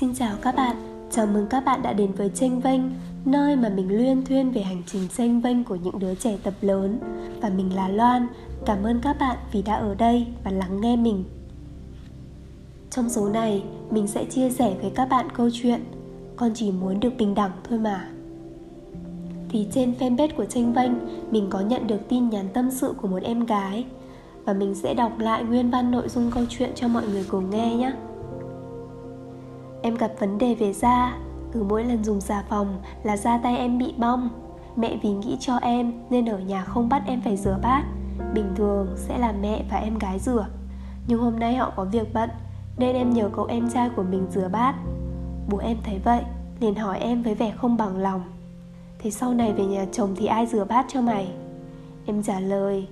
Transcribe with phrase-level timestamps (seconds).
[0.00, 0.76] Xin chào các bạn,
[1.10, 2.80] chào mừng các bạn đã đến với Tranh Vênh
[3.24, 6.54] Nơi mà mình luyên thuyên về hành trình tranh vênh của những đứa trẻ tập
[6.60, 6.98] lớn.
[7.40, 8.26] Và mình là Loan,
[8.66, 11.24] cảm ơn các bạn vì đã ở đây và lắng nghe mình.
[12.90, 15.80] Trong số này, mình sẽ chia sẻ với các bạn câu chuyện
[16.36, 18.08] Con chỉ muốn được bình đẳng thôi mà.
[19.48, 20.92] Thì trên fanpage của Tranh Vênh,
[21.30, 23.84] mình có nhận được tin nhắn tâm sự của một em gái.
[24.44, 27.50] Và mình sẽ đọc lại nguyên văn nội dung câu chuyện cho mọi người cùng
[27.50, 27.92] nghe nhé.
[29.82, 31.18] Em gặp vấn đề về da.
[31.52, 34.28] Cứ mỗi lần dùng xà phòng là da tay em bị bong.
[34.76, 37.84] Mẹ vì nghĩ cho em nên ở nhà không bắt em phải rửa bát.
[38.34, 40.46] Bình thường sẽ là mẹ và em gái rửa.
[41.06, 42.30] Nhưng hôm nay họ có việc bận,
[42.78, 44.74] Nên em nhờ cậu em trai của mình rửa bát.
[45.48, 46.22] Bố em thấy vậy,
[46.60, 48.22] liền hỏi em với vẻ không bằng lòng.
[48.98, 51.32] Thế sau này về nhà chồng thì ai rửa bát cho mày?
[52.06, 52.88] Em trả lời,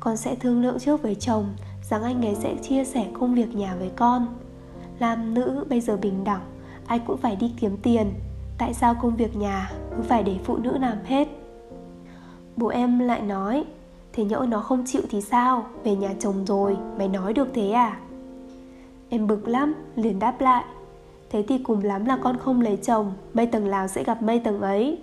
[0.00, 1.44] Con sẽ thương lượng trước với chồng
[1.90, 4.26] Rằng anh ấy sẽ chia sẻ công việc nhà với con
[5.00, 6.40] làm nữ bây giờ bình đẳng,
[6.86, 8.12] ai cũng phải đi kiếm tiền.
[8.58, 11.28] Tại sao công việc nhà cứ phải để phụ nữ làm hết?
[12.56, 13.64] Bố em lại nói,
[14.12, 15.66] thế nhỡ nó không chịu thì sao?
[15.84, 18.00] Về nhà chồng rồi, mày nói được thế à?
[19.08, 20.64] Em bực lắm, liền đáp lại,
[21.30, 24.40] thế thì cùng lắm là con không lấy chồng, mây tầng nào sẽ gặp mây
[24.40, 24.98] tầng ấy.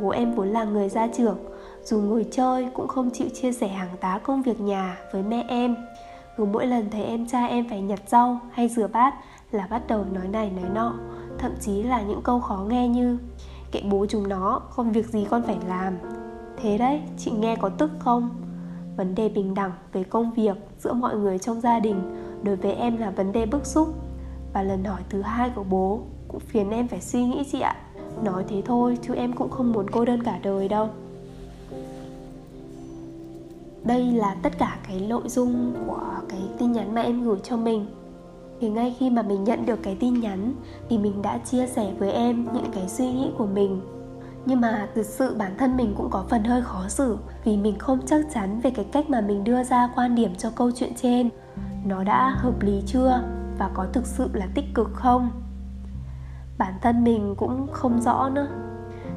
[0.00, 1.38] Bố em vốn là người gia trưởng,
[1.82, 5.44] dù ngồi chơi cũng không chịu chia sẻ hàng tá công việc nhà với mẹ
[5.48, 5.76] em
[6.36, 9.14] cứ mỗi lần thấy em trai em phải nhặt rau hay rửa bát
[9.50, 10.94] là bắt đầu nói này, nói nọ,
[11.38, 13.18] thậm chí là những câu khó nghe như,
[13.72, 15.94] kệ bố chúng nó, không việc gì con phải làm.
[16.56, 18.30] Thế đấy, chị nghe có tức không?
[18.96, 22.00] Vấn đề bình đẳng về công việc giữa mọi người trong gia đình
[22.42, 23.88] đối với em là vấn đề bức xúc.
[24.52, 27.76] Và lần hỏi thứ hai của bố cũng khiến em phải suy nghĩ chị ạ.
[28.22, 30.88] Nói thế thôi chứ em cũng không muốn cô đơn cả đời đâu
[33.84, 37.56] đây là tất cả cái nội dung của cái tin nhắn mà em gửi cho
[37.56, 37.86] mình.
[38.60, 40.54] Thì ngay khi mà mình nhận được cái tin nhắn
[40.88, 43.80] thì mình đã chia sẻ với em những cái suy nghĩ của mình.
[44.46, 47.78] Nhưng mà thực sự bản thân mình cũng có phần hơi khó xử vì mình
[47.78, 50.92] không chắc chắn về cái cách mà mình đưa ra quan điểm cho câu chuyện
[51.02, 51.30] trên.
[51.84, 53.22] Nó đã hợp lý chưa
[53.58, 55.30] và có thực sự là tích cực không?
[56.58, 58.48] Bản thân mình cũng không rõ nữa.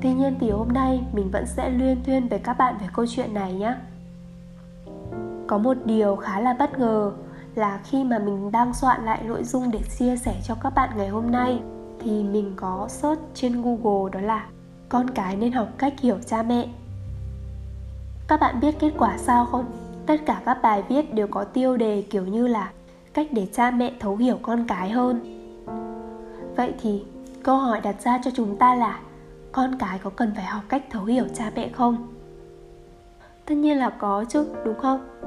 [0.00, 3.06] Tuy nhiên thì hôm nay mình vẫn sẽ luyên thuyên với các bạn về câu
[3.06, 3.74] chuyện này nhé
[5.48, 7.12] có một điều khá là bất ngờ
[7.54, 10.90] là khi mà mình đang soạn lại nội dung để chia sẻ cho các bạn
[10.96, 11.60] ngày hôm nay,
[12.00, 14.46] thì mình có search trên Google đó là
[14.88, 16.68] con cái nên học cách hiểu cha mẹ.
[18.28, 19.64] Các bạn biết kết quả sao không?
[20.06, 22.70] Tất cả các bài viết đều có tiêu đề kiểu như là
[23.14, 25.20] cách để cha mẹ thấu hiểu con cái hơn.
[26.56, 27.04] Vậy thì
[27.42, 29.00] câu hỏi đặt ra cho chúng ta là
[29.52, 32.17] con cái có cần phải học cách thấu hiểu cha mẹ không?
[33.48, 35.18] Tất nhiên là có chứ, đúng không?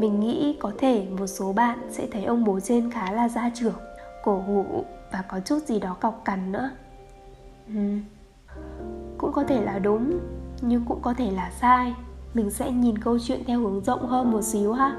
[0.00, 3.50] mình nghĩ có thể một số bạn sẽ thấy ông bố trên khá là gia
[3.54, 3.74] trưởng
[4.22, 6.70] cổ hủ và có chút gì đó cọc cằn nữa.
[7.74, 7.98] Ừ.
[9.18, 10.18] cũng có thể là đúng
[10.60, 11.94] nhưng cũng có thể là sai.
[12.34, 14.96] Mình sẽ nhìn câu chuyện theo hướng rộng hơn một xíu ha.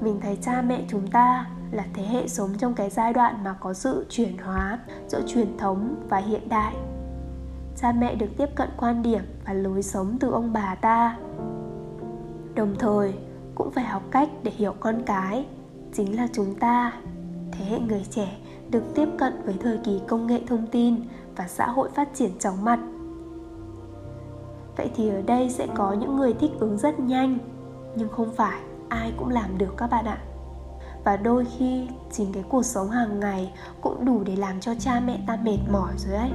[0.00, 3.54] Mình thấy cha mẹ chúng ta là thế hệ sống trong cái giai đoạn mà
[3.60, 6.74] có sự chuyển hóa giữa truyền thống và hiện đại.
[7.76, 11.16] Cha mẹ được tiếp cận quan điểm và lối sống từ ông bà ta
[12.60, 13.14] đồng thời
[13.54, 15.46] cũng phải học cách để hiểu con cái.
[15.92, 16.92] Chính là chúng ta,
[17.52, 18.36] thế hệ người trẻ,
[18.70, 20.96] được tiếp cận với thời kỳ công nghệ thông tin
[21.36, 22.80] và xã hội phát triển chóng mặt.
[24.76, 27.38] Vậy thì ở đây sẽ có những người thích ứng rất nhanh,
[27.96, 30.18] nhưng không phải ai cũng làm được các bạn ạ.
[31.04, 35.00] Và đôi khi, chính cái cuộc sống hàng ngày cũng đủ để làm cho cha
[35.00, 36.30] mẹ ta mệt mỏi rồi ấy.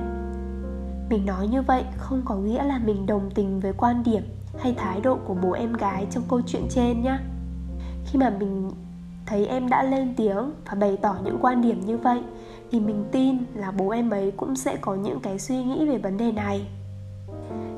[1.09, 4.23] Mình nói như vậy không có nghĩa là mình đồng tình với quan điểm
[4.59, 7.17] hay thái độ của bố em gái trong câu chuyện trên nhé
[8.05, 8.71] khi mà mình
[9.25, 12.21] thấy em đã lên tiếng và bày tỏ những quan điểm như vậy,
[12.71, 15.97] thì mình tin là bố em ấy cũng sẽ có những cái suy nghĩ về
[15.97, 16.67] vấn đề này.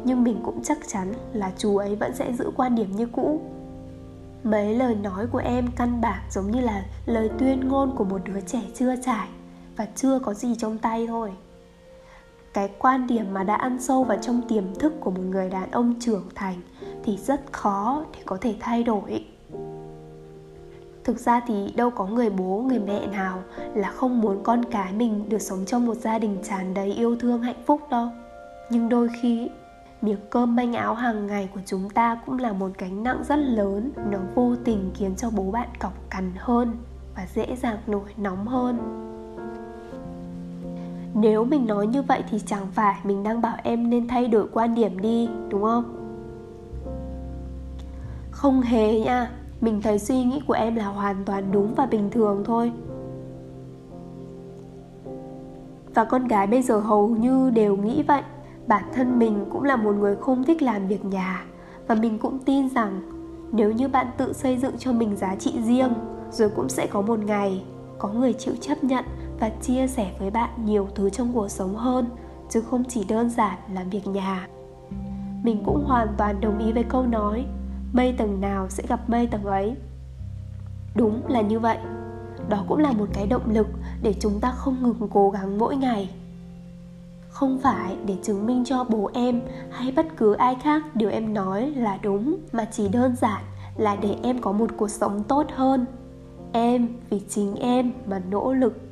[0.04, 3.42] Nhưng mình cũng chắc chắn là chú ấy vẫn sẽ giữ quan điểm như cũ.
[4.44, 8.22] Mấy lời nói của em căn bản giống như là lời tuyên ngôn của một
[8.26, 9.28] đứa trẻ chưa trải
[9.78, 11.32] và chưa có gì trong tay thôi
[12.58, 15.72] cái quan điểm mà đã ăn sâu vào trong tiềm thức của một người đàn
[15.72, 16.56] ông trưởng thành
[17.04, 19.26] thì rất khó để có thể thay đổi.
[21.04, 23.44] Thực ra thì đâu có người bố, người mẹ nào
[23.76, 27.16] là không muốn con cái mình được sống trong một gia đình tràn đầy yêu
[27.16, 28.10] thương hạnh phúc đâu.
[28.70, 29.50] Nhưng đôi khi,
[30.02, 33.40] miếng cơm manh áo hàng ngày của chúng ta cũng là một gánh nặng rất
[33.40, 36.78] lớn, nó vô tình khiến cho bố bạn cọc cằn hơn
[37.16, 39.04] và dễ dàng nổi nóng hơn
[41.20, 44.48] nếu mình nói như vậy thì chẳng phải mình đang bảo em nên thay đổi
[44.54, 45.84] quan điểm đi, đúng không?
[48.32, 49.32] Không hề nha.
[49.62, 52.72] Mình thấy suy nghĩ của em là hoàn toàn đúng và bình thường thôi.
[55.94, 58.22] Và con gái bây giờ hầu như đều nghĩ vậy.
[58.68, 61.46] Bản thân mình cũng là một người không thích làm việc nhà.
[61.88, 63.02] Và mình cũng tin rằng
[63.52, 65.94] nếu như bạn tự xây dựng cho mình giá trị riêng,
[66.32, 67.64] rồi cũng sẽ có một ngày
[68.00, 69.06] có người chịu chấp nhận
[69.40, 72.10] và chia sẻ với bạn nhiều thứ trong cuộc sống hơn,
[72.50, 74.48] chứ không chỉ đơn giản là việc nhà.
[75.44, 77.46] Mình cũng hoàn toàn đồng ý với câu nói,
[77.94, 79.76] mây tầng nào sẽ gặp mây tầng ấy.
[80.96, 81.78] Đúng là như vậy.
[82.50, 83.68] Đó cũng là một cái động lực
[84.02, 86.10] để chúng ta không ngừng cố gắng mỗi ngày.
[87.30, 89.42] Không phải để chứng minh cho bố em
[89.72, 93.44] hay bất cứ ai khác điều em nói là đúng, mà chỉ đơn giản
[93.78, 95.86] là để em có một cuộc sống tốt hơn.
[96.52, 98.87] Em vì chính em mà nỗ lực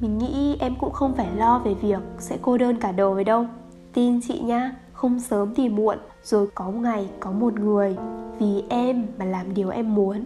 [0.00, 3.46] mình nghĩ em cũng không phải lo về việc sẽ cô đơn cả đời đâu.
[3.92, 7.96] Tin chị nhá, không sớm thì muộn, rồi có ngày có một người
[8.38, 10.24] vì em mà làm điều em muốn.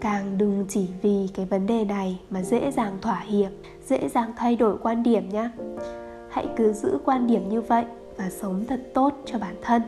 [0.00, 3.50] Càng đừng chỉ vì cái vấn đề này mà dễ dàng thỏa hiệp,
[3.86, 5.50] dễ dàng thay đổi quan điểm nhá.
[6.30, 7.84] Hãy cứ giữ quan điểm như vậy
[8.16, 9.82] và sống thật tốt cho bản thân.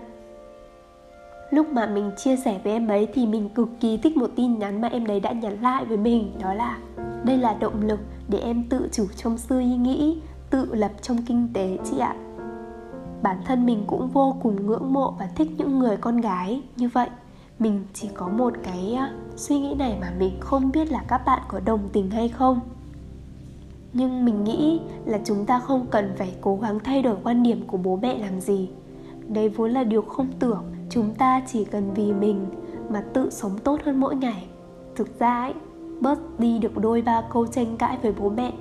[1.51, 4.59] Lúc mà mình chia sẻ với em ấy thì mình cực kỳ thích một tin
[4.59, 6.79] nhắn mà em đấy đã nhắn lại với mình, đó là
[7.25, 10.21] đây là động lực để em tự chủ trong suy nghĩ,
[10.51, 12.17] tự lập trong kinh tế chị ạ.
[13.23, 16.89] Bản thân mình cũng vô cùng ngưỡng mộ và thích những người con gái như
[16.89, 17.09] vậy.
[17.59, 18.99] Mình chỉ có một cái
[19.37, 22.61] suy nghĩ này mà mình không biết là các bạn có đồng tình hay không.
[23.93, 27.67] Nhưng mình nghĩ là chúng ta không cần phải cố gắng thay đổi quan điểm
[27.67, 28.71] của bố mẹ làm gì.
[29.29, 32.47] Đấy vốn là điều không tưởng, chúng ta chỉ cần vì mình
[32.89, 34.47] mà tự sống tốt hơn mỗi ngày.
[34.97, 35.55] Thực ra ấy
[36.03, 38.53] bớt đi được đôi ba câu tranh cãi với bố mẹ,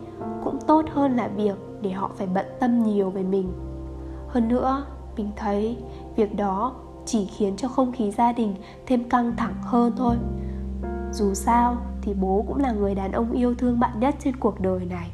[0.43, 3.51] cũng tốt hơn là việc để họ phải bận tâm nhiều về mình.
[4.27, 4.85] Hơn nữa,
[5.17, 5.77] mình thấy
[6.15, 6.73] việc đó
[7.05, 8.55] chỉ khiến cho không khí gia đình
[8.85, 10.15] thêm căng thẳng hơn thôi.
[11.13, 14.59] Dù sao thì bố cũng là người đàn ông yêu thương bạn nhất trên cuộc
[14.59, 15.09] đời này.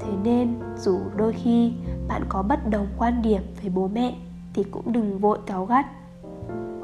[0.00, 1.72] Thế nên dù đôi khi
[2.08, 4.14] bạn có bất đồng quan điểm với bố mẹ
[4.54, 5.86] thì cũng đừng vội cáu gắt.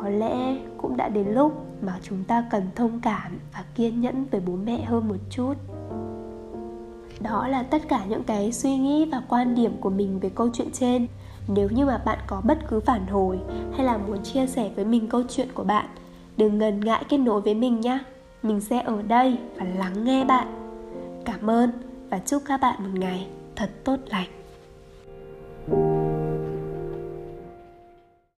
[0.03, 1.53] Có lẽ cũng đã đến lúc
[1.87, 5.55] mà chúng ta cần thông cảm và kiên nhẫn với bố mẹ hơn một chút.
[7.21, 10.49] Đó là tất cả những cái suy nghĩ và quan điểm của mình về câu
[10.53, 11.07] chuyện trên.
[11.49, 13.39] Nếu như mà bạn có bất cứ phản hồi
[13.77, 15.87] hay là muốn chia sẻ với mình câu chuyện của bạn,
[16.37, 17.99] đừng ngần ngại kết nối với mình nhé
[18.45, 20.47] mình sẽ ở đây và lắng nghe bạn.
[21.25, 21.71] Cảm ơn
[22.11, 23.27] và chúc các bạn một ngày
[23.57, 24.44] thật tốt lành.